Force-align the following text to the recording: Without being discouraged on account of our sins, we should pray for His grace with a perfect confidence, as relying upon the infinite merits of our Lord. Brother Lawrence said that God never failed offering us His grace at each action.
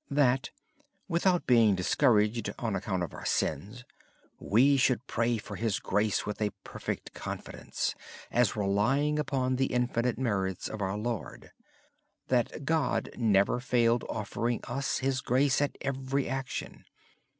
Without 1.07 1.45
being 1.45 1.75
discouraged 1.75 2.49
on 2.57 2.75
account 2.75 3.03
of 3.03 3.13
our 3.13 3.23
sins, 3.23 3.85
we 4.39 4.75
should 4.75 5.05
pray 5.05 5.37
for 5.37 5.57
His 5.57 5.79
grace 5.79 6.25
with 6.25 6.41
a 6.41 6.49
perfect 6.63 7.13
confidence, 7.13 7.93
as 8.31 8.55
relying 8.55 9.19
upon 9.19 9.57
the 9.57 9.67
infinite 9.67 10.17
merits 10.17 10.67
of 10.67 10.81
our 10.81 10.97
Lord. 10.97 11.51
Brother 12.27 12.45
Lawrence 12.49 12.49
said 12.55 12.59
that 12.61 12.65
God 12.65 13.09
never 13.15 13.59
failed 13.59 14.03
offering 14.09 14.61
us 14.63 14.97
His 14.97 15.21
grace 15.21 15.61
at 15.61 15.77
each 15.79 16.25
action. 16.27 16.85